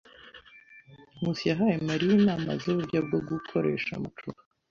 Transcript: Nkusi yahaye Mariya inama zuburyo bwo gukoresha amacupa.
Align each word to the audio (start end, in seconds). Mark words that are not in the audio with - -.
Nkusi 1.17 1.43
yahaye 1.49 1.75
Mariya 1.87 2.11
inama 2.19 2.49
zuburyo 2.61 2.97
bwo 3.05 3.19
gukoresha 3.29 3.91
amacupa. 3.99 4.41